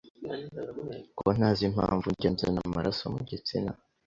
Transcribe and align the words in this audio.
ko 1.17 1.27
ntazi 1.37 1.61
impamvu 1.69 2.05
njya 2.13 2.29
nzana 2.35 2.59
amaraso 2.67 3.03
mu 3.13 3.19
gitsina 3.29 3.71